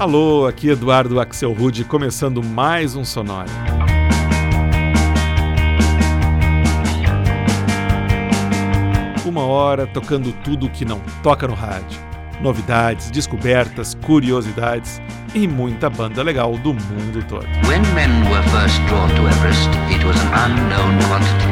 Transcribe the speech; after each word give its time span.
Alô, 0.00 0.46
aqui 0.46 0.70
Eduardo 0.70 1.20
Axel 1.20 1.52
Rude, 1.52 1.84
começando 1.84 2.42
mais 2.42 2.96
um 2.96 3.04
Sonora. 3.04 3.50
Uma 9.26 9.42
hora 9.42 9.86
tocando 9.86 10.32
tudo 10.42 10.70
que 10.70 10.86
não 10.86 11.02
toca 11.22 11.46
no 11.46 11.52
rádio. 11.52 12.00
Novidades, 12.40 13.10
descobertas, 13.10 13.94
curiosidades 13.94 15.02
e 15.34 15.46
muita 15.46 15.90
banda 15.90 16.22
legal 16.22 16.56
do 16.56 16.72
mundo 16.72 17.22
todo. 17.28 17.46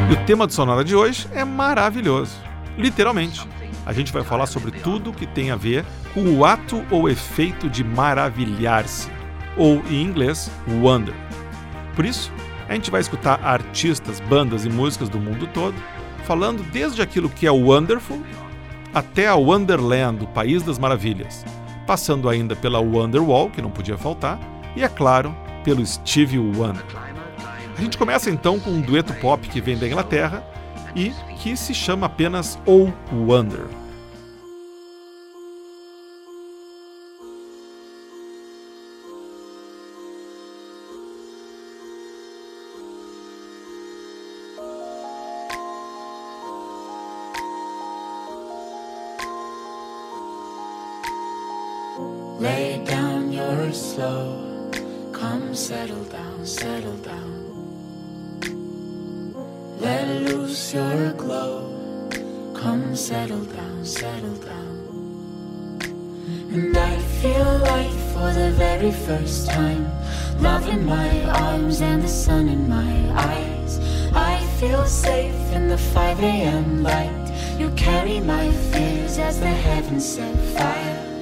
e 0.09 0.13
o 0.13 0.25
tema 0.25 0.47
do 0.47 0.53
Sonora 0.53 0.83
de 0.83 0.95
hoje 0.95 1.27
é 1.35 1.45
maravilhoso. 1.45 2.35
Literalmente 2.75 3.47
a 3.89 3.91
gente 3.91 4.13
vai 4.13 4.23
falar 4.23 4.45
sobre 4.45 4.69
tudo 4.69 5.11
que 5.11 5.25
tem 5.25 5.49
a 5.49 5.55
ver 5.55 5.83
com 6.13 6.21
o 6.37 6.45
ato 6.45 6.85
ou 6.91 7.09
efeito 7.09 7.67
de 7.67 7.83
maravilhar-se, 7.83 9.09
ou 9.57 9.81
em 9.89 10.03
inglês, 10.03 10.51
wonder. 10.67 11.15
Por 11.95 12.05
isso, 12.05 12.31
a 12.67 12.75
gente 12.75 12.91
vai 12.91 13.01
escutar 13.01 13.43
artistas, 13.43 14.19
bandas 14.19 14.63
e 14.63 14.69
músicas 14.69 15.09
do 15.09 15.17
mundo 15.17 15.47
todo 15.47 15.73
falando 16.23 16.61
desde 16.71 17.01
aquilo 17.01 17.31
que 17.31 17.47
é 17.47 17.51
wonderful 17.51 18.21
até 18.93 19.27
a 19.27 19.33
Wonderland, 19.33 20.23
o 20.23 20.27
País 20.27 20.61
das 20.61 20.77
Maravilhas, 20.77 21.43
passando 21.87 22.29
ainda 22.29 22.55
pela 22.55 22.79
Wonderwall, 22.79 23.49
que 23.49 23.59
não 23.61 23.71
podia 23.71 23.97
faltar, 23.97 24.39
e 24.75 24.83
é 24.83 24.87
claro, 24.87 25.35
pelo 25.63 25.83
Stevie 25.83 26.37
Wonder. 26.37 26.85
A 27.75 27.81
gente 27.81 27.97
começa 27.97 28.29
então 28.29 28.59
com 28.59 28.69
um 28.69 28.81
dueto 28.81 29.13
pop 29.15 29.47
que 29.47 29.59
vem 29.59 29.79
da 29.79 29.87
Inglaterra 29.87 30.43
e 30.95 31.11
que 31.39 31.57
se 31.57 31.73
chama 31.73 32.05
apenas 32.05 32.59
Oh 32.67 32.89
Wonder. 33.11 33.78
Slow. 53.99 54.71
Come 55.11 55.53
settle 55.53 56.05
down, 56.05 56.45
settle 56.45 56.99
down. 57.11 57.33
Let 59.81 60.07
loose 60.27 60.73
your 60.73 61.11
glow. 61.23 61.53
Come 62.55 62.95
settle 62.95 63.43
down, 63.57 63.83
settle 63.83 64.37
down. 64.53 64.77
And 66.55 66.77
I 66.77 66.95
feel 67.21 67.51
like 67.73 67.95
for 68.13 68.29
the 68.39 68.51
very 68.65 68.93
first 69.07 69.49
time, 69.49 69.83
love 70.39 70.65
in 70.69 70.85
my 70.85 71.11
arms 71.47 71.81
and 71.81 72.01
the 72.01 72.13
sun 72.23 72.47
in 72.47 72.69
my 72.69 72.93
eyes. 73.31 73.79
I 74.13 74.35
feel 74.59 74.85
safe 74.85 75.41
in 75.51 75.67
the 75.67 75.77
5 75.77 76.21
a.m. 76.21 76.83
light. 76.83 77.25
You 77.59 77.69
carry 77.71 78.21
my 78.21 78.49
fears 78.71 79.17
as 79.17 79.41
the 79.41 79.55
heavens 79.67 80.05
set 80.15 80.35
fire 80.55 81.18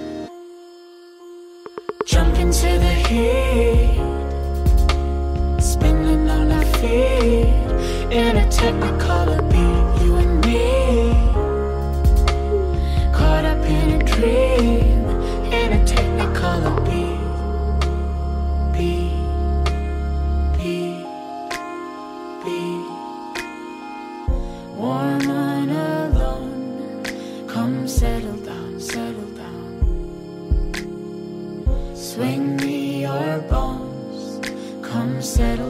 into 2.47 2.79
the 2.79 2.93
heat, 3.09 3.99
spinning 5.61 6.29
on 6.29 6.49
our 6.49 6.63
feet 6.77 7.49
in 8.09 8.37
a 8.37 8.47
technicolor 8.47 9.46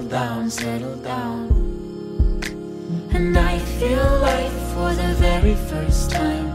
down, 0.07 0.49
settle 0.49 0.95
down. 0.97 1.47
And 3.13 3.37
I 3.37 3.59
feel 3.59 4.19
like 4.21 4.51
for 4.73 4.93
the 4.93 5.13
very 5.15 5.55
first 5.55 6.11
time, 6.11 6.47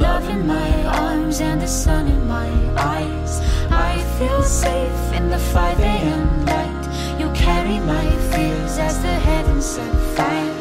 love 0.00 0.28
in 0.28 0.46
my 0.46 0.84
arms 0.84 1.40
and 1.40 1.60
the 1.60 1.66
sun 1.66 2.06
in 2.06 2.26
my 2.26 2.48
eyes. 2.76 3.40
I 3.70 3.98
feel 4.18 4.42
safe 4.42 5.12
in 5.12 5.28
the 5.28 5.38
5 5.38 5.80
a.m. 5.80 6.46
light. 6.46 7.20
You 7.20 7.30
carry 7.32 7.78
my 7.80 8.10
fears 8.32 8.78
as 8.78 9.00
the 9.02 9.14
heavens 9.28 9.66
set 9.66 9.94
fire. 10.16 10.54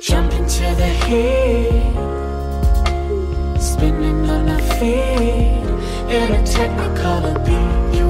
Jump 0.00 0.32
into 0.32 0.74
the 0.82 0.92
heat, 1.06 1.94
spinning 3.60 4.28
on 4.28 4.48
our 4.48 4.62
feet 4.78 5.60
in 6.10 6.32
a 6.32 6.42
technicolor 6.42 7.36
beat, 7.46 7.98
you 7.98 8.09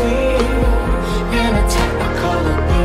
queen 0.00 0.40
in 1.40 1.52
a 1.60 1.64
technicolor 1.74 2.79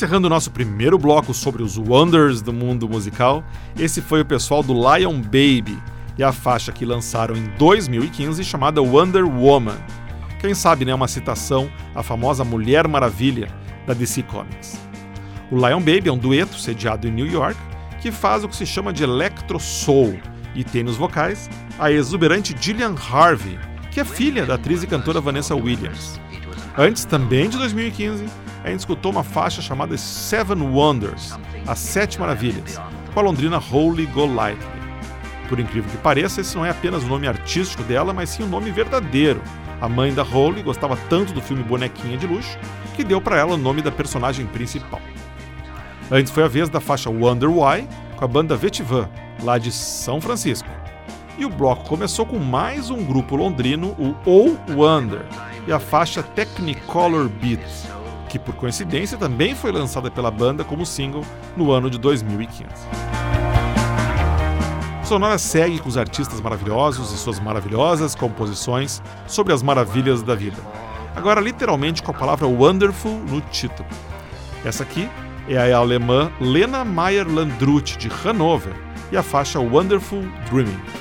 Encerrando 0.00 0.28
o 0.28 0.30
nosso 0.30 0.50
primeiro 0.50 0.96
bloco 0.96 1.34
sobre 1.34 1.62
os 1.62 1.76
wonders 1.76 2.40
do 2.40 2.54
mundo 2.54 2.88
musical, 2.88 3.44
esse 3.78 4.00
foi 4.00 4.22
o 4.22 4.24
pessoal 4.24 4.62
do 4.62 4.72
Lion 4.72 5.20
Baby 5.20 5.78
e 6.16 6.22
a 6.22 6.32
faixa 6.32 6.72
que 6.72 6.86
lançaram 6.86 7.36
em 7.36 7.44
2015 7.58 8.42
chamada 8.42 8.80
Wonder 8.80 9.28
Woman. 9.28 9.76
Quem 10.40 10.54
sabe, 10.54 10.86
né, 10.86 10.94
uma 10.94 11.06
citação 11.06 11.70
à 11.94 12.02
famosa 12.02 12.42
Mulher 12.44 12.88
Maravilha 12.88 13.48
da 13.86 13.92
DC 13.92 14.22
Comics. 14.22 14.80
O 15.50 15.56
Lion 15.56 15.80
Baby 15.80 16.08
é 16.08 16.12
um 16.12 16.16
dueto 16.16 16.58
sediado 16.58 17.06
em 17.06 17.10
New 17.10 17.26
York 17.26 17.60
que 18.00 18.10
faz 18.10 18.42
o 18.42 18.48
que 18.48 18.56
se 18.56 18.64
chama 18.64 18.94
de 18.94 19.04
electro 19.04 19.60
soul 19.60 20.18
e 20.54 20.64
tem 20.64 20.82
nos 20.82 20.96
vocais 20.96 21.50
a 21.78 21.92
exuberante 21.92 22.56
Gillian 22.58 22.94
Harvey, 22.94 23.58
que 23.90 24.00
é 24.00 24.04
filha 24.06 24.46
da 24.46 24.54
atriz 24.54 24.82
e 24.82 24.86
cantora 24.86 25.20
Vanessa 25.20 25.54
Williams. 25.54 26.18
Antes, 26.78 27.04
também 27.04 27.50
de 27.50 27.58
2015, 27.58 28.24
a 28.62 28.70
gente 28.70 28.80
escutou 28.80 29.10
uma 29.10 29.24
faixa 29.24 29.62
chamada 29.62 29.96
Seven 29.96 30.62
Wonders, 30.62 31.38
as 31.66 31.78
Sete 31.78 32.20
Maravilhas, 32.20 32.80
com 33.12 33.20
a 33.20 33.22
londrina 33.22 33.58
Holy 33.58 34.06
Golightly. 34.06 34.80
Por 35.48 35.58
incrível 35.58 35.90
que 35.90 35.96
pareça, 35.96 36.40
esse 36.40 36.56
não 36.56 36.64
é 36.64 36.70
apenas 36.70 37.02
o 37.02 37.06
nome 37.06 37.26
artístico 37.26 37.82
dela, 37.82 38.12
mas 38.12 38.30
sim 38.30 38.42
o 38.42 38.48
nome 38.48 38.70
verdadeiro. 38.70 39.42
A 39.80 39.88
mãe 39.88 40.12
da 40.12 40.22
Holy 40.22 40.62
gostava 40.62 40.96
tanto 41.08 41.32
do 41.32 41.40
filme 41.40 41.62
Bonequinha 41.62 42.16
de 42.16 42.26
Luxo 42.26 42.58
que 42.94 43.02
deu 43.02 43.20
para 43.20 43.38
ela 43.38 43.54
o 43.54 43.58
nome 43.58 43.80
da 43.80 43.90
personagem 43.90 44.46
principal. 44.46 45.00
Antes 46.10 46.30
foi 46.30 46.44
a 46.44 46.48
vez 46.48 46.68
da 46.68 46.80
faixa 46.80 47.08
Wonder 47.08 47.50
Why 47.50 47.88
com 48.16 48.24
a 48.24 48.28
banda 48.28 48.56
Vetivan, 48.56 49.08
lá 49.42 49.56
de 49.56 49.72
São 49.72 50.20
Francisco. 50.20 50.68
E 51.38 51.46
o 51.46 51.48
bloco 51.48 51.88
começou 51.88 52.26
com 52.26 52.38
mais 52.38 52.90
um 52.90 53.02
grupo 53.02 53.36
londrino, 53.36 53.96
o 53.98 54.14
Oh 54.26 54.54
Wonder, 54.72 55.24
e 55.66 55.72
a 55.72 55.80
faixa 55.80 56.22
Technicolor 56.22 57.28
Beats, 57.28 57.86
que 58.30 58.38
por 58.38 58.54
coincidência 58.54 59.18
também 59.18 59.56
foi 59.56 59.72
lançada 59.72 60.08
pela 60.08 60.30
banda 60.30 60.62
como 60.62 60.86
single 60.86 61.24
no 61.56 61.72
ano 61.72 61.90
de 61.90 61.98
2015. 61.98 62.64
Sonora 65.04 65.36
segue 65.36 65.80
com 65.80 65.88
os 65.88 65.98
artistas 65.98 66.40
maravilhosos 66.40 67.12
e 67.12 67.18
suas 67.18 67.40
maravilhosas 67.40 68.14
composições 68.14 69.02
sobre 69.26 69.52
as 69.52 69.60
maravilhas 69.64 70.22
da 70.22 70.36
vida. 70.36 70.58
Agora, 71.16 71.40
literalmente 71.40 72.04
com 72.04 72.12
a 72.12 72.14
palavra 72.14 72.46
wonderful 72.46 73.18
no 73.28 73.40
título. 73.40 73.88
Essa 74.64 74.84
aqui 74.84 75.10
é 75.48 75.72
a 75.72 75.76
alemã 75.76 76.30
Lena 76.40 76.84
Meyer 76.84 77.26
Landrut, 77.26 77.98
de 77.98 78.08
Hannover, 78.08 78.74
e 79.10 79.16
a 79.16 79.22
faixa 79.24 79.58
Wonderful 79.58 80.22
Dreaming. 80.48 80.99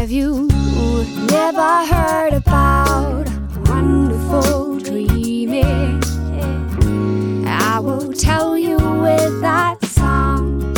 Have 0.00 0.10
you 0.10 0.48
never 1.28 1.84
heard 1.84 2.32
about 2.32 3.28
wonderful 3.68 4.78
dreaming? 4.78 6.02
I 7.46 7.78
will 7.80 8.10
tell 8.14 8.56
you 8.56 8.78
with 8.78 9.42
that 9.42 9.84
song. 9.84 10.72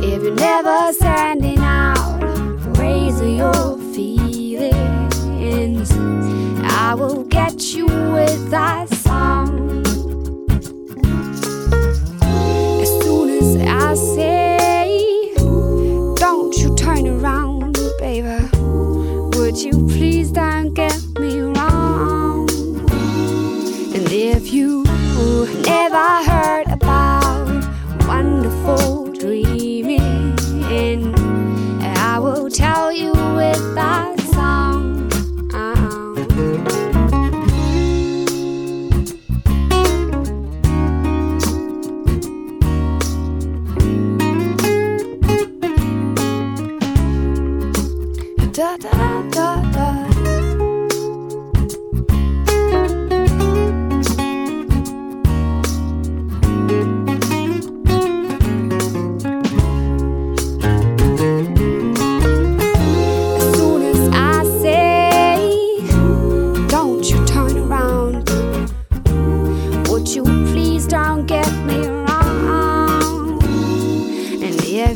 If 0.00 0.22
you're 0.22 0.36
never 0.36 0.92
standing 0.92 1.58
out 1.58 2.20
raise 2.78 3.20
your 3.20 3.76
feelings, 3.92 5.90
I 6.62 6.94
will 6.94 7.24
get 7.24 7.74
you 7.74 7.86
with 7.86 8.50
that 8.50 8.88
you 19.64 19.72
please? 19.86 20.25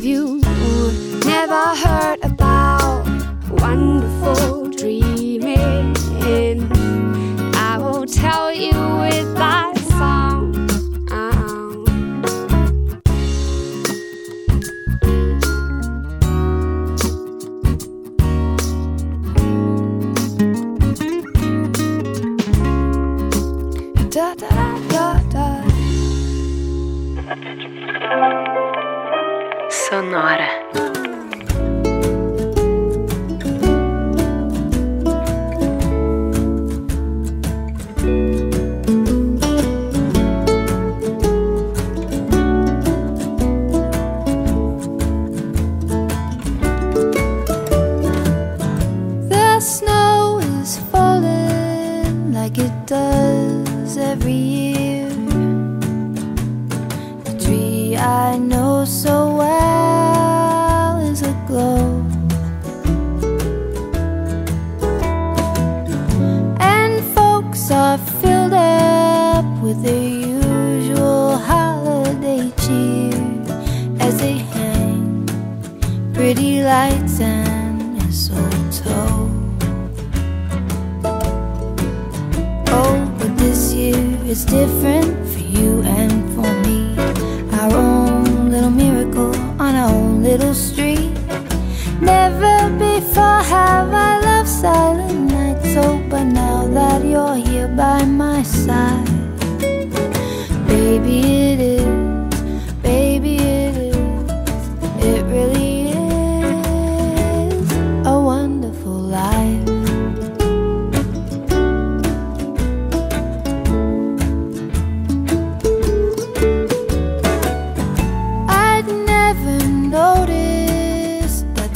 of 0.01 0.05
you. 0.05 0.41
Never 1.25 1.63
hurt 1.75 2.20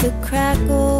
The 0.06 0.12
crackle. 0.22 0.95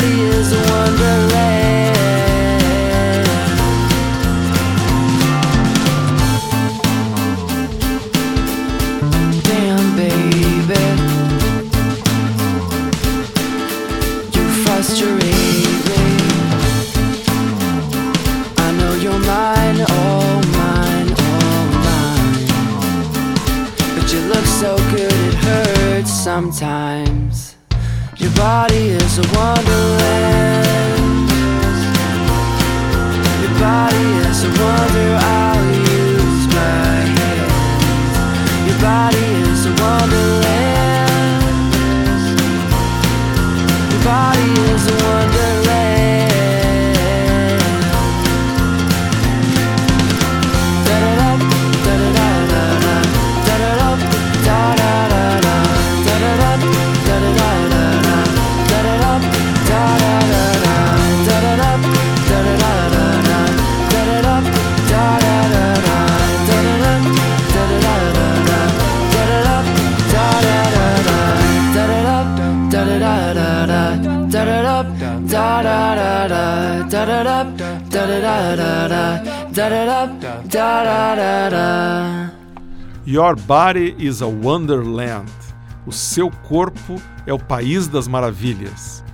Body 0.00 0.20
is 0.22 0.52
a 0.52 0.62
wonderland. 0.72 1.49
Your 83.30 83.40
Body 83.42 83.94
is 83.96 84.22
a 84.22 84.26
Wonderland. 84.26 85.30
O 85.86 85.92
seu 85.92 86.32
corpo 86.48 87.00
é 87.24 87.32
o 87.32 87.38
país 87.38 87.86
das 87.86 88.08
maravilhas. 88.08 89.04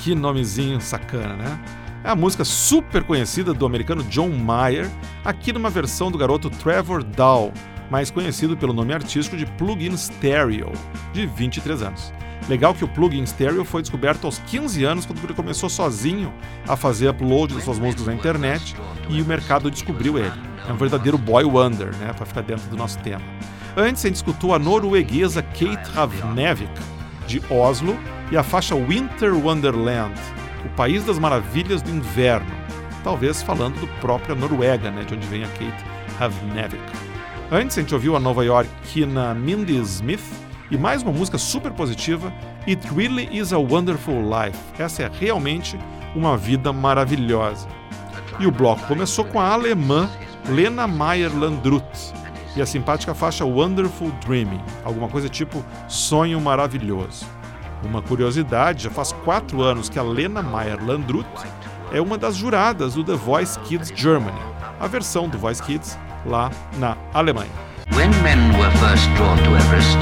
Que 0.00 0.14
nomezinho 0.14 0.80
sacana, 0.80 1.36
né? 1.36 1.60
É 2.02 2.08
a 2.08 2.16
música 2.16 2.42
super 2.42 3.04
conhecida 3.04 3.52
do 3.52 3.66
americano 3.66 4.02
John 4.04 4.30
Mayer, 4.30 4.90
aqui 5.22 5.52
numa 5.52 5.68
versão 5.68 6.10
do 6.10 6.16
garoto 6.16 6.48
Trevor 6.48 7.04
Dow, 7.04 7.52
mais 7.90 8.10
conhecido 8.10 8.56
pelo 8.56 8.72
nome 8.72 8.94
artístico 8.94 9.36
de 9.36 9.44
Plug-in 9.44 9.94
Stereo, 9.94 10.72
de 11.12 11.26
23 11.26 11.82
anos. 11.82 12.14
Legal 12.48 12.74
que 12.74 12.84
o 12.84 12.88
Plug-in 12.88 13.26
Stereo 13.26 13.62
foi 13.62 13.82
descoberto 13.82 14.24
aos 14.24 14.38
15 14.38 14.84
anos, 14.84 15.04
quando 15.04 15.22
ele 15.22 15.34
começou 15.34 15.68
sozinho 15.68 16.32
a 16.66 16.76
fazer 16.76 17.10
upload 17.10 17.52
das 17.52 17.64
suas 17.64 17.78
músicas 17.78 18.06
na 18.06 18.14
internet 18.14 18.74
e 19.10 19.20
o 19.20 19.26
mercado 19.26 19.70
descobriu 19.70 20.16
ele. 20.16 20.32
É 20.66 20.72
um 20.72 20.76
verdadeiro 20.76 21.18
boy 21.18 21.44
wonder, 21.44 21.94
né, 21.96 22.14
para 22.14 22.24
ficar 22.24 22.40
dentro 22.40 22.70
do 22.70 22.76
nosso 22.76 22.98
tema. 23.00 23.22
Antes 23.78 24.06
a 24.06 24.08
gente 24.08 24.16
escutou 24.16 24.54
a 24.54 24.58
norueguesa 24.58 25.42
Kate 25.42 25.90
Ravnevik, 25.92 26.72
de 27.26 27.42
Oslo, 27.50 27.94
e 28.32 28.36
a 28.36 28.42
faixa 28.42 28.74
Winter 28.74 29.34
Wonderland, 29.34 30.18
o 30.64 30.68
país 30.70 31.04
das 31.04 31.18
maravilhas 31.18 31.82
do 31.82 31.90
inverno, 31.90 32.50
talvez 33.04 33.42
falando 33.42 33.78
do 33.78 33.86
próprio 34.00 34.34
Noruega, 34.34 34.90
né, 34.90 35.04
de 35.04 35.12
onde 35.12 35.26
vem 35.26 35.44
a 35.44 35.48
Kate 35.48 35.84
Ravnevik. 36.18 36.82
Antes 37.52 37.76
a 37.76 37.82
gente 37.82 37.92
ouviu 37.92 38.16
a 38.16 38.20
Nova 38.20 38.46
Yorkina 38.46 39.34
Mindy 39.34 39.76
Smith 39.82 40.24
e 40.70 40.78
mais 40.78 41.02
uma 41.02 41.12
música 41.12 41.36
super 41.36 41.70
positiva, 41.70 42.32
It 42.66 42.88
Really 42.96 43.28
Is 43.30 43.52
a 43.52 43.58
Wonderful 43.58 44.22
Life. 44.22 44.58
Essa 44.78 45.02
é 45.02 45.10
realmente 45.12 45.78
uma 46.14 46.34
vida 46.34 46.72
maravilhosa. 46.72 47.68
E 48.40 48.46
o 48.46 48.50
bloco 48.50 48.86
começou 48.86 49.26
com 49.26 49.38
a 49.38 49.52
alemã 49.52 50.10
Lena 50.48 50.88
Meyer 50.88 51.36
Landrut 51.38 51.84
e 52.56 52.62
a 52.62 52.66
simpática 52.66 53.14
faixa 53.14 53.44
Wonderful 53.44 54.10
Dreaming, 54.24 54.60
alguma 54.84 55.08
coisa 55.08 55.28
tipo 55.28 55.64
Sonho 55.86 56.40
Maravilhoso. 56.40 57.26
Uma 57.84 58.00
curiosidade, 58.00 58.84
já 58.84 58.90
faz 58.90 59.12
quatro 59.12 59.62
anos 59.62 59.88
que 59.88 59.98
a 59.98 60.02
Lena 60.02 60.42
Meyer 60.42 60.82
Landrut 60.82 61.28
é 61.92 62.00
uma 62.00 62.16
das 62.16 62.34
juradas 62.34 62.94
do 62.94 63.04
The 63.04 63.14
Voice 63.14 63.58
Kids 63.60 63.92
Germany, 63.94 64.40
a 64.80 64.86
versão 64.86 65.28
do 65.28 65.38
Voice 65.38 65.62
Kids 65.62 65.98
lá 66.24 66.50
na 66.78 66.96
Alemanha. 67.12 67.50
Everest. 69.56 69.98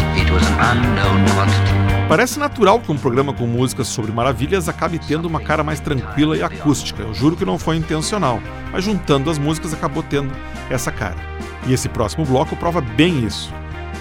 Parece 2.08 2.38
natural 2.38 2.80
que 2.80 2.90
um 2.90 2.98
programa 2.98 3.32
com 3.32 3.46
músicas 3.46 3.88
sobre 3.88 4.12
maravilhas 4.12 4.68
acabe 4.68 4.98
tendo 4.98 5.26
uma 5.26 5.40
cara 5.40 5.62
mais 5.62 5.80
tranquila 5.80 6.36
e 6.36 6.42
acústica. 6.42 7.02
Eu 7.02 7.14
juro 7.14 7.36
que 7.36 7.44
não 7.44 7.58
foi 7.58 7.76
intencional, 7.76 8.40
mas 8.72 8.84
juntando 8.84 9.30
as 9.30 9.38
músicas 9.38 9.72
acabou 9.72 10.02
tendo 10.02 10.32
essa 10.70 10.90
cara. 10.90 11.16
E 11.66 11.72
esse 11.72 11.88
próximo 11.88 12.24
bloco 12.24 12.56
prova 12.56 12.80
bem 12.80 13.24
isso. 13.24 13.52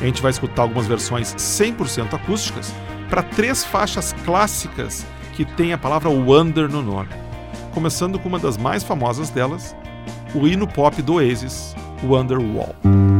A 0.01 0.05
gente 0.05 0.21
vai 0.21 0.31
escutar 0.31 0.63
algumas 0.63 0.85
versões 0.85 1.33
100% 1.35 2.13
acústicas 2.13 2.73
para 3.09 3.23
três 3.23 3.63
faixas 3.63 4.13
clássicas 4.25 5.05
que 5.33 5.45
têm 5.45 5.73
a 5.73 5.77
palavra 5.77 6.09
Wonder 6.09 6.69
no 6.69 6.81
nome. 6.81 7.09
Começando 7.73 8.19
com 8.19 8.29
uma 8.29 8.39
das 8.39 8.57
mais 8.57 8.83
famosas 8.83 9.29
delas, 9.29 9.75
o 10.35 10.47
hino 10.47 10.67
pop 10.67 11.01
do 11.01 11.15
Oasis, 11.15 11.75
Wonderwall. 12.03 13.12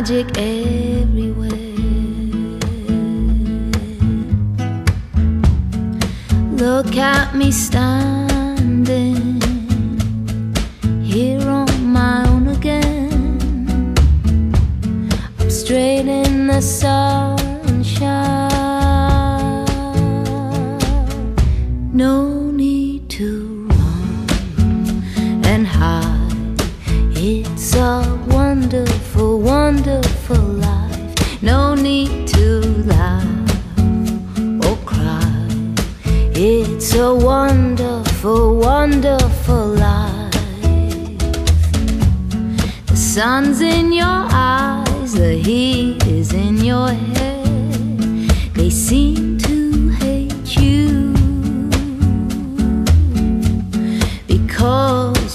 Magic 0.00 0.38
eh? 0.38 0.59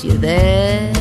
you 0.05 0.17
there. 0.19 0.94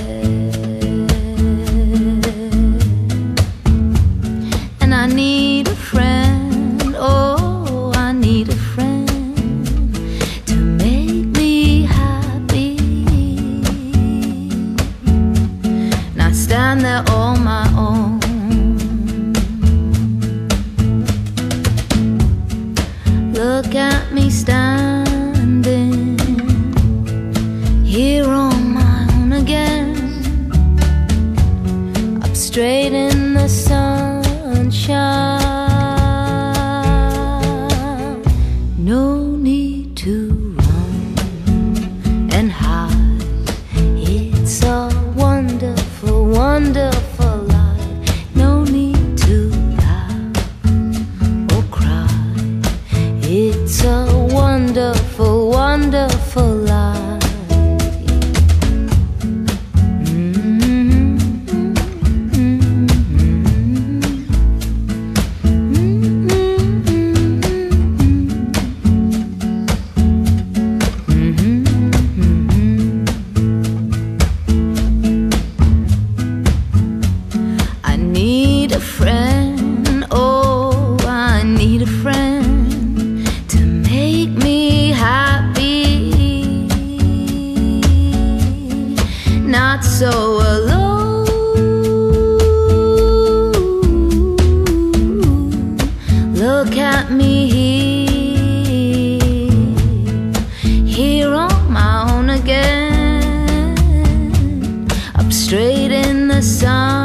straight 105.54 105.92
in 105.92 106.26
the 106.26 106.42
sun. 106.42 107.03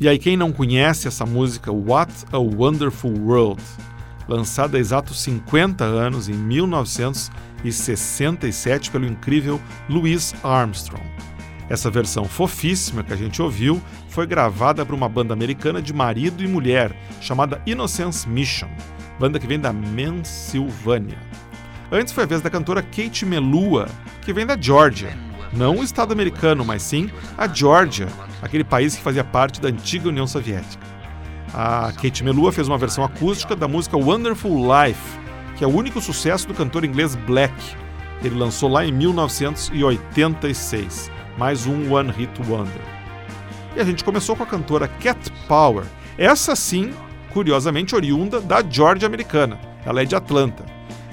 E 0.00 0.08
aí, 0.08 0.18
quem 0.18 0.34
não 0.34 0.50
conhece 0.50 1.06
essa 1.06 1.26
música 1.26 1.70
What 1.70 2.10
a 2.32 2.38
Wonderful 2.38 3.12
World, 3.20 3.62
lançada 4.26 4.78
há 4.78 4.80
exatos 4.80 5.20
50 5.20 5.84
anos, 5.84 6.26
em 6.26 6.32
1967, 6.32 8.90
pelo 8.90 9.04
incrível 9.04 9.60
Louis 9.90 10.34
Armstrong. 10.42 11.04
Essa 11.68 11.90
versão 11.90 12.24
fofíssima 12.24 13.04
que 13.04 13.12
a 13.12 13.16
gente 13.16 13.42
ouviu 13.42 13.78
foi 14.08 14.26
gravada 14.26 14.86
por 14.86 14.94
uma 14.94 15.06
banda 15.06 15.34
americana 15.34 15.82
de 15.82 15.92
marido 15.92 16.42
e 16.42 16.48
mulher, 16.48 16.96
chamada 17.20 17.60
Innocence 17.66 18.26
Mission, 18.26 18.70
banda 19.18 19.38
que 19.38 19.46
vem 19.46 19.60
da 19.60 19.74
Pensilvânia. 19.74 21.18
Antes 21.92 22.14
foi 22.14 22.24
a 22.24 22.26
vez 22.26 22.40
da 22.40 22.48
cantora 22.48 22.80
Kate 22.80 23.26
Melua, 23.26 23.86
que 24.22 24.32
vem 24.32 24.46
da 24.46 24.58
Georgia. 24.58 25.29
Não 25.52 25.78
o 25.78 25.82
estado 25.82 26.12
americano, 26.12 26.64
mas 26.64 26.82
sim 26.82 27.10
a 27.36 27.48
Georgia, 27.48 28.06
aquele 28.40 28.62
país 28.62 28.94
que 28.94 29.02
fazia 29.02 29.24
parte 29.24 29.60
da 29.60 29.68
antiga 29.68 30.08
União 30.08 30.24
Soviética. 30.26 30.86
A 31.52 31.92
Kate 31.92 32.22
Melua 32.22 32.52
fez 32.52 32.68
uma 32.68 32.78
versão 32.78 33.02
acústica 33.02 33.56
da 33.56 33.66
música 33.66 33.96
Wonderful 33.96 34.62
Life, 34.62 35.18
que 35.56 35.64
é 35.64 35.66
o 35.66 35.74
único 35.74 36.00
sucesso 36.00 36.46
do 36.46 36.54
cantor 36.54 36.84
inglês 36.84 37.16
Black. 37.16 37.52
Ele 38.22 38.38
lançou 38.38 38.70
lá 38.70 38.84
em 38.84 38.92
1986, 38.92 41.10
mais 41.36 41.66
um 41.66 41.92
One 41.92 42.12
Hit 42.12 42.40
Wonder. 42.48 42.82
E 43.74 43.80
a 43.80 43.84
gente 43.84 44.04
começou 44.04 44.36
com 44.36 44.44
a 44.44 44.46
cantora 44.46 44.86
Cat 44.86 45.18
Power, 45.48 45.84
essa 46.16 46.54
sim, 46.54 46.92
curiosamente 47.30 47.96
oriunda 47.96 48.40
da 48.40 48.62
Georgia 48.62 49.08
americana. 49.08 49.58
Ela 49.84 50.02
é 50.02 50.04
de 50.04 50.14
Atlanta 50.14 50.64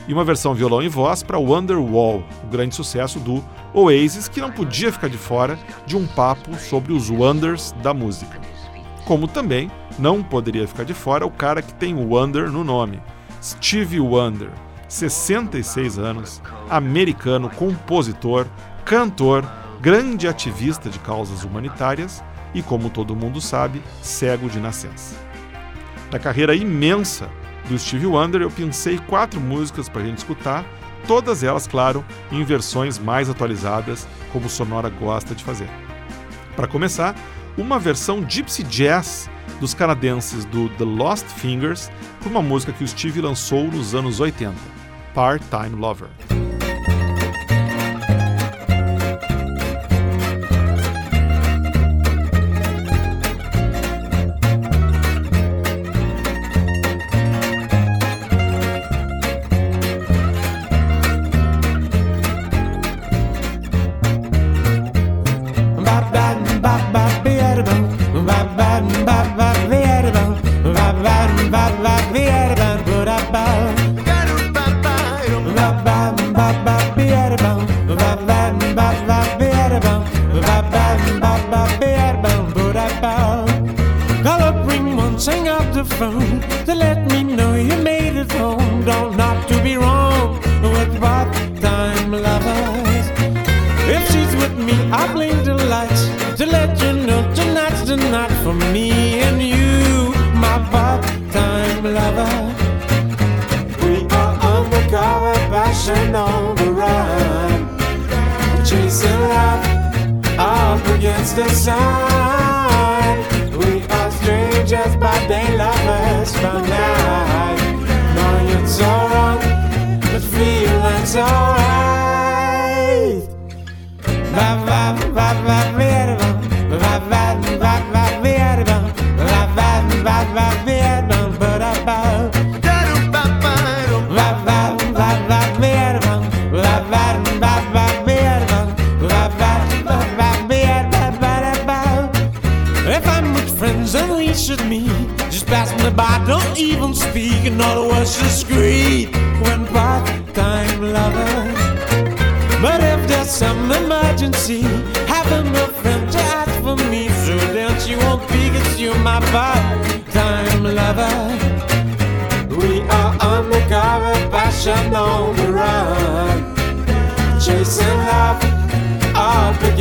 e 0.08 0.14
uma 0.14 0.24
versão 0.24 0.54
violão 0.54 0.82
e 0.82 0.88
voz 0.88 1.22
para 1.22 1.38
Wonderwall, 1.38 2.24
o 2.44 2.48
grande 2.48 2.74
sucesso 2.74 3.20
do 3.20 3.44
Oasis, 3.78 4.28
que 4.28 4.42
não 4.42 4.52
podia 4.52 4.92
ficar 4.92 5.08
de 5.08 5.20
fora 5.20 5.60
de 5.86 5.96
um 5.96 6.08
papo 6.08 6.56
sobre 6.56 6.92
os 6.92 7.12
wonders 7.12 7.74
da 7.84 7.94
música. 7.94 8.42
Como 9.06 9.28
também 9.28 9.70
não 10.00 10.24
poderia 10.24 10.68
ficar 10.68 10.84
de 10.84 10.96
fora 10.96 11.28
o 11.28 11.32
cara 11.32 11.62
que 11.62 11.76
tem 11.76 11.94
Wonder 11.94 12.50
no 12.50 12.64
nome, 12.64 13.00
Stevie 13.40 14.00
Wonder, 14.00 14.50
66 14.90 16.00
anos, 16.00 16.42
americano, 16.72 17.52
compositor, 17.52 18.48
cantor, 18.84 19.48
grande 19.80 20.28
ativista 20.28 20.90
de 20.90 20.98
causas 20.98 21.44
humanitárias 21.44 22.24
e, 22.56 22.64
como 22.64 22.90
todo 22.90 23.16
mundo 23.16 23.40
sabe, 23.40 23.84
cego 24.02 24.50
de 24.50 24.60
nascença. 24.60 25.16
Da 26.10 26.18
carreira 26.18 26.56
imensa 26.56 27.30
do 27.70 27.78
Stevie 27.78 28.08
Wonder, 28.08 28.42
eu 28.42 28.50
pensei 28.50 28.98
quatro 28.98 29.40
músicas 29.40 29.88
para 29.88 30.02
a 30.02 30.06
gente 30.06 30.18
escutar, 30.18 30.66
todas 31.08 31.42
elas, 31.42 31.66
claro, 31.66 32.06
em 32.32 32.44
versões 32.44 33.00
mais 33.00 33.30
atualizadas, 33.30 34.08
como 34.32 34.50
Sonora 34.50 34.90
gosta 34.90 35.34
de 35.34 35.44
fazer. 35.44 35.70
Para 36.56 36.68
começar, 36.68 37.16
uma 37.58 37.80
versão 37.80 38.24
gypsy 38.28 38.64
jazz 38.64 39.30
dos 39.60 39.74
canadenses 39.74 40.46
do 40.46 40.70
The 40.70 40.84
Lost 40.84 41.26
Fingers 41.26 41.90
por 42.22 42.30
uma 42.30 42.42
música 42.42 42.74
que 42.74 42.84
o 42.84 42.88
Stevie 42.88 43.22
lançou 43.22 43.66
nos 43.66 43.96
anos 43.96 44.20
80, 44.20 44.54
Part-Time 45.14 45.76
Lover. 45.76 46.10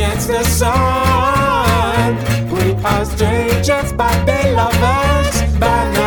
against 0.07 0.27
the 0.27 0.43
sun. 0.43 2.15
We 2.51 2.73
are 2.83 3.05
strangers, 3.05 3.93
but 3.93 4.25
they 4.25 4.53
love 4.53 4.73
us 4.81 5.41
by 5.59 6.06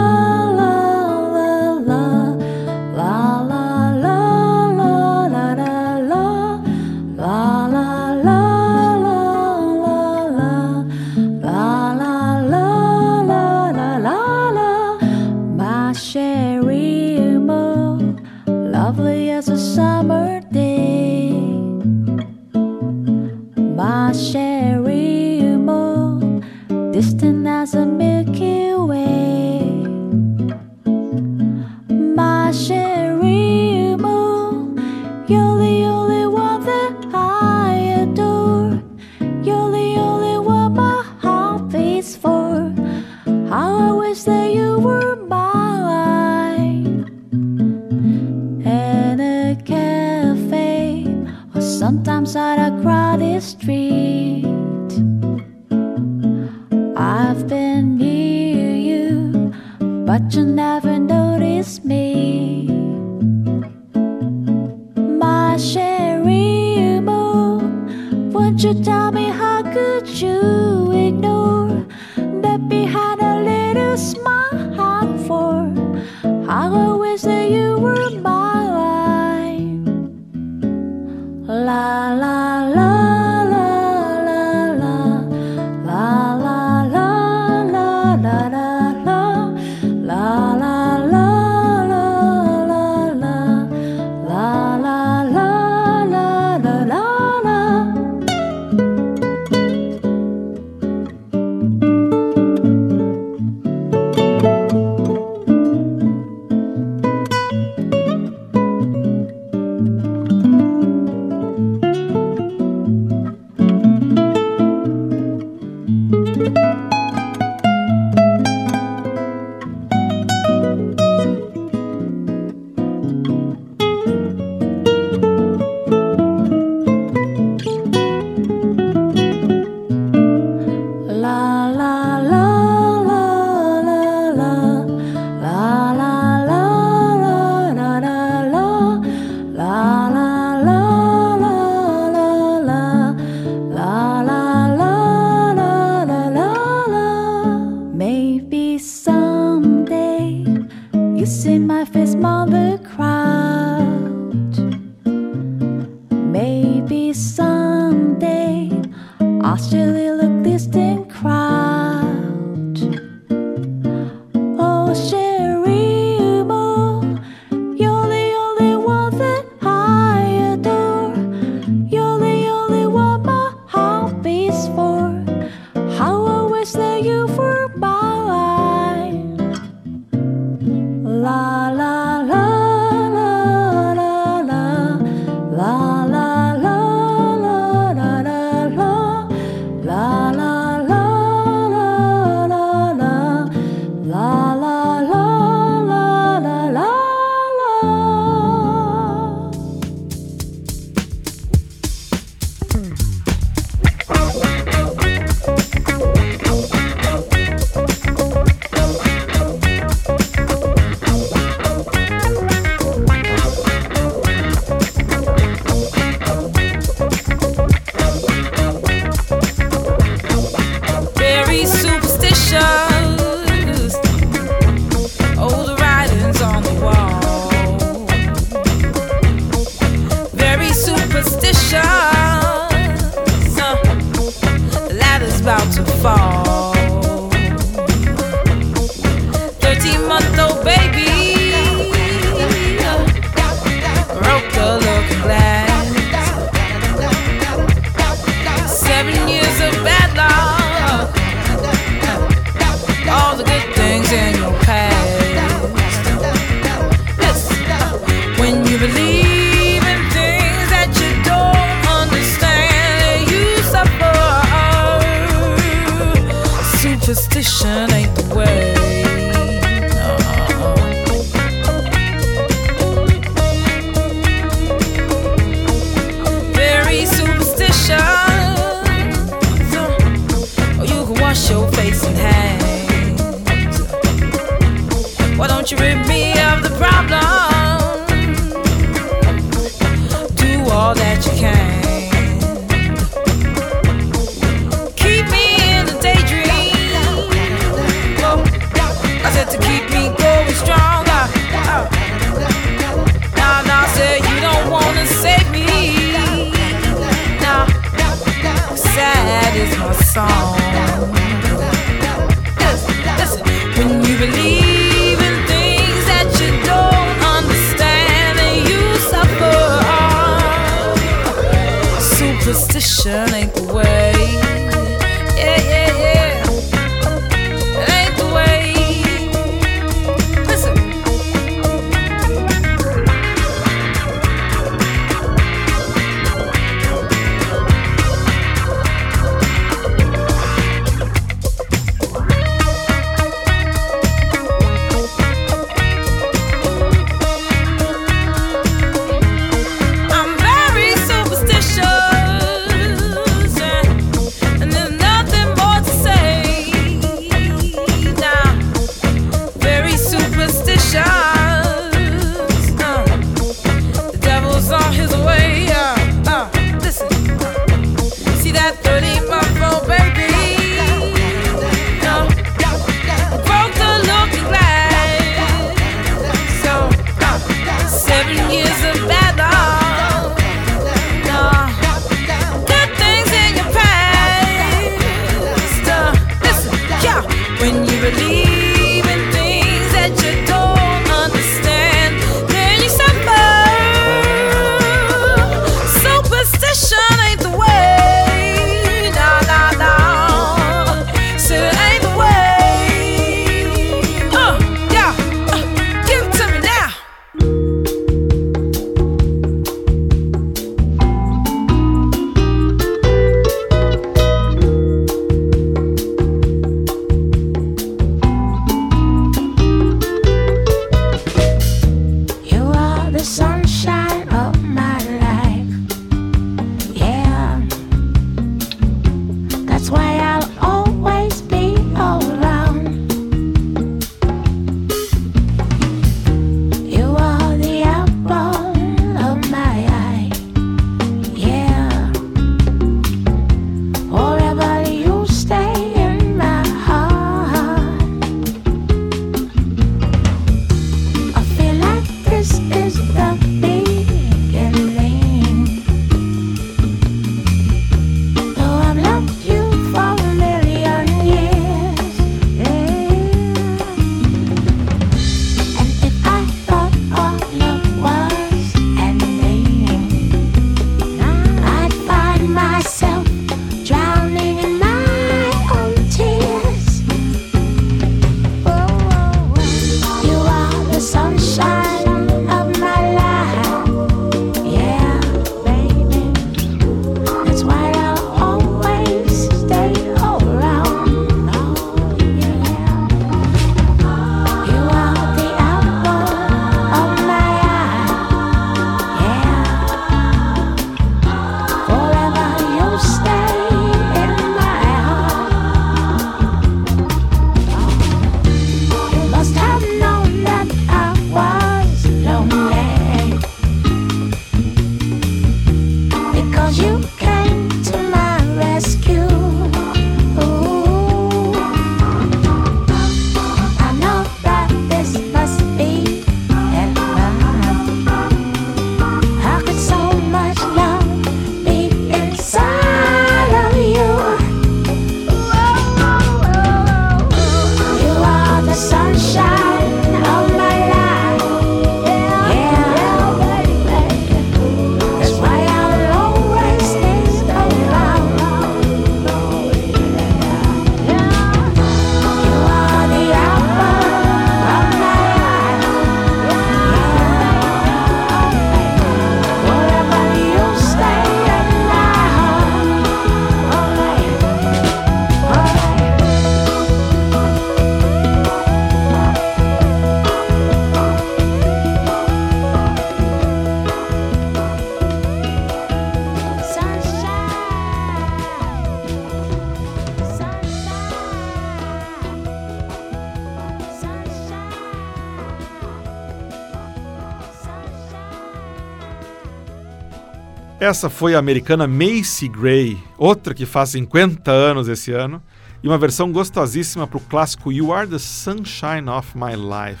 Essa 590.88 591.10
foi 591.10 591.34
a 591.34 591.38
americana 591.38 591.86
Macy 591.86 592.48
Gray, 592.48 592.96
outra 593.18 593.52
que 593.52 593.66
faz 593.66 593.90
50 593.90 594.50
anos 594.50 594.88
esse 594.88 595.12
ano, 595.12 595.42
e 595.82 595.86
uma 595.86 595.98
versão 595.98 596.32
gostosíssima 596.32 597.06
para 597.06 597.18
o 597.18 597.20
clássico 597.20 597.70
You 597.70 597.92
Are 597.92 598.08
the 598.08 598.18
Sunshine 598.18 599.10
of 599.10 599.36
My 599.36 599.54
Life, 599.54 600.00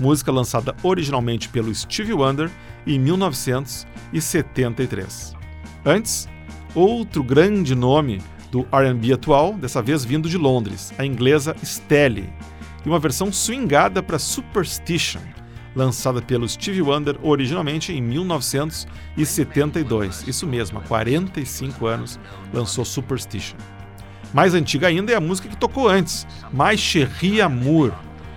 música 0.00 0.32
lançada 0.32 0.74
originalmente 0.82 1.48
pelo 1.48 1.72
Stevie 1.72 2.12
Wonder 2.12 2.50
em 2.84 2.98
1973. 2.98 5.36
Antes, 5.84 6.28
outro 6.74 7.22
grande 7.22 7.76
nome 7.76 8.20
do 8.50 8.66
R&B 8.72 9.12
atual, 9.12 9.52
dessa 9.52 9.80
vez 9.80 10.04
vindo 10.04 10.28
de 10.28 10.36
Londres, 10.36 10.92
a 10.98 11.06
inglesa 11.06 11.54
Stelle, 11.64 12.28
e 12.84 12.88
uma 12.88 12.98
versão 12.98 13.32
swingada 13.32 14.02
para 14.02 14.18
Superstition, 14.18 15.22
lançada 15.76 16.20
pelo 16.22 16.48
Stevie 16.48 16.82
Wonder 16.82 17.16
originalmente 17.22 17.92
em 17.92 18.00
1972. 18.00 20.26
Isso 20.26 20.46
mesmo, 20.46 20.78
há 20.78 20.82
45 20.82 21.86
anos 21.86 22.18
lançou 22.52 22.84
Superstition. 22.84 23.56
Mais 24.32 24.54
antiga 24.54 24.88
ainda 24.88 25.12
é 25.12 25.14
a 25.14 25.20
música 25.20 25.48
que 25.48 25.56
tocou 25.56 25.88
antes, 25.88 26.26
Mais 26.52 26.80
Chérie 26.80 27.40
Amour, 27.40 27.92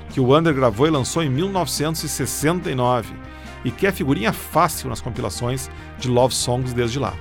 que 0.10 0.20
o 0.20 0.26
Wonder 0.26 0.54
gravou 0.54 0.86
e 0.86 0.92
lançou 0.92 1.24
em 1.24 1.30
1969 1.30 3.16
e 3.64 3.72
que 3.72 3.88
é 3.88 3.92
figurinha 3.92 4.32
fácil 4.32 4.90
nas 4.90 5.02
compilações 5.02 5.70
de 5.98 6.08
love 6.08 6.34
songs 6.34 6.74
desde 6.74 7.00
lá. 7.00 7.14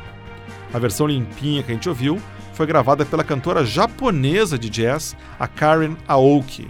A 0.73 0.79
versão 0.79 1.07
limpinha 1.07 1.63
que 1.63 1.71
a 1.71 1.75
gente 1.75 1.89
ouviu 1.89 2.21
foi 2.53 2.67
gravada 2.67 3.07
pela 3.07 3.25
cantora 3.25 3.65
japonesa 3.65 4.59
de 4.59 4.69
jazz, 4.69 5.17
a 5.39 5.47
Karen 5.47 5.97
Aoki. 6.07 6.69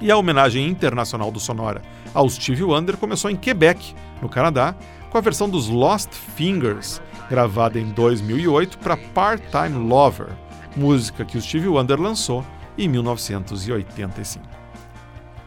E 0.00 0.10
a 0.10 0.16
homenagem 0.16 0.68
internacional 0.68 1.30
do 1.30 1.40
Sonora 1.40 1.82
ao 2.16 2.30
Stevie 2.30 2.64
Wonder 2.64 2.96
começou 2.96 3.30
em 3.30 3.36
Quebec, 3.36 3.94
no 4.22 4.28
Canadá, 4.28 4.74
com 5.10 5.18
a 5.18 5.20
versão 5.20 5.50
dos 5.50 5.68
Lost 5.68 6.10
Fingers, 6.34 7.02
gravada 7.28 7.78
em 7.78 7.90
2008 7.90 8.78
para 8.78 8.96
Part-Time 8.96 9.86
Lover, 9.86 10.28
música 10.74 11.26
que 11.26 11.36
o 11.36 11.42
Stevie 11.42 11.68
Wonder 11.68 12.00
lançou 12.00 12.42
em 12.78 12.88
1985. 12.88 14.46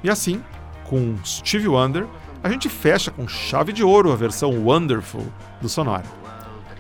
E 0.04 0.12
assim, 0.12 0.44
com 0.84 1.18
Stevie 1.26 1.68
Wonder, 1.68 2.06
a 2.44 2.50
gente 2.50 2.70
fecha 2.70 3.10
com 3.10 3.28
chave 3.28 3.74
de 3.74 3.84
ouro 3.84 4.12
a 4.12 4.16
versão 4.16 4.52
Wonderful 4.64 5.26
do 5.60 5.68
Sonora. 5.68 6.06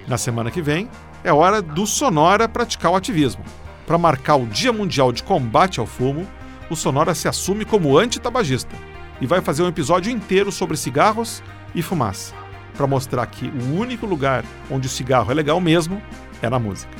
Na 0.07 0.19
semana 0.19 0.51
que 0.51 0.61
vem, 0.61 0.87
é 1.23 1.33
hora 1.33 1.63
do 1.63 1.87
Sonora 1.87 2.47
praticar 2.47 2.91
o 2.91 2.95
ativismo. 2.95 3.43
Para 3.87 3.97
marcar 3.97 4.35
o 4.35 4.45
Dia 4.45 4.71
Mundial 4.71 5.11
de 5.11 5.23
Combate 5.23 5.79
ao 5.79 5.87
Fumo, 5.87 6.27
o 6.69 6.75
Sonora 6.75 7.15
se 7.15 7.27
assume 7.27 7.65
como 7.65 7.97
antitabagista 7.97 8.88
e 9.21 9.27
vai 9.27 9.41
fazer 9.41 9.63
um 9.63 9.67
episódio 9.67 10.11
inteiro 10.11 10.51
sobre 10.51 10.77
cigarros 10.77 11.43
e 11.75 11.81
fumaça, 11.81 12.33
para 12.75 12.87
mostrar 12.87 13.25
que 13.25 13.47
o 13.47 13.75
único 13.75 14.05
lugar 14.05 14.43
onde 14.69 14.87
o 14.87 14.89
cigarro 14.89 15.31
é 15.31 15.33
legal 15.33 15.59
mesmo 15.59 16.01
é 16.41 16.49
na 16.49 16.59
música. 16.59 16.91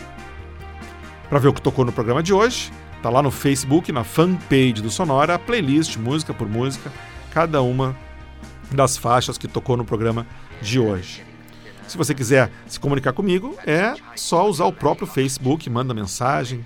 Para 1.30 1.40
ver 1.40 1.48
o 1.48 1.54
que 1.54 1.62
tocou 1.62 1.86
no 1.86 1.92
programa 1.92 2.24
de 2.24 2.34
hoje, 2.34 2.72
tá 3.02 3.10
lá 3.10 3.22
no 3.22 3.32
Facebook, 3.32 3.92
na 3.92 4.04
fanpage 4.04 4.82
do 4.82 4.90
Sonora, 4.90 5.36
a 5.36 5.40
playlist 5.40 5.98
música 5.98 6.34
por 6.34 6.50
música, 6.50 6.92
cada 7.32 7.62
uma 7.62 7.96
das 8.72 8.98
faixas 8.98 9.38
que 9.38 9.48
tocou 9.48 9.78
no 9.78 9.86
programa 9.86 10.26
de 10.62 10.80
hoje. 10.80 11.24
Se 11.88 11.98
você 11.98 12.14
quiser 12.14 12.52
se 12.68 12.80
comunicar 12.80 13.14
comigo, 13.14 13.58
é 13.66 13.96
só 14.16 14.48
usar 14.48 14.66
o 14.66 14.74
próprio 14.74 15.08
Facebook, 15.08 15.68
manda 15.70 15.94
mensagem, 15.94 16.66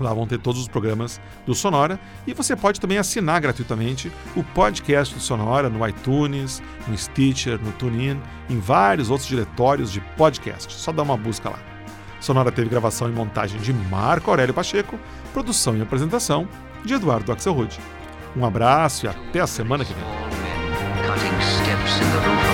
Lá 0.00 0.12
vão 0.12 0.26
ter 0.26 0.38
todos 0.38 0.60
os 0.60 0.68
programas 0.68 1.20
do 1.46 1.54
Sonora 1.54 2.00
e 2.26 2.34
você 2.34 2.56
pode 2.56 2.80
também 2.80 2.98
assinar 2.98 3.40
gratuitamente 3.40 4.10
o 4.34 4.42
podcast 4.42 5.14
do 5.14 5.20
Sonora 5.20 5.68
no 5.68 5.86
iTunes, 5.86 6.60
no 6.88 6.98
Stitcher, 6.98 7.60
no 7.60 7.70
TuneIn, 7.72 8.20
em 8.50 8.58
vários 8.58 9.10
outros 9.10 9.28
diretórios 9.28 9.92
de 9.92 10.00
podcast. 10.16 10.72
Só 10.72 10.90
dá 10.92 11.02
uma 11.02 11.16
busca 11.16 11.50
lá. 11.50 11.58
Sonora 12.20 12.50
teve 12.50 12.68
gravação 12.68 13.08
e 13.08 13.12
montagem 13.12 13.60
de 13.60 13.72
Marco 13.72 14.30
Aurélio 14.30 14.54
Pacheco, 14.54 14.98
produção 15.32 15.76
e 15.76 15.82
apresentação 15.82 16.48
de 16.84 16.94
Eduardo 16.94 17.30
Axelrod. 17.30 17.78
Um 18.36 18.44
abraço 18.44 19.06
e 19.06 19.08
até 19.08 19.40
a 19.40 19.46
semana 19.46 19.84
que 19.84 19.92
vem. 19.92 20.53
Cutting 21.06 21.40
steps 21.40 22.00
in 22.00 22.10
the 22.12 22.20
roof. 22.26 22.53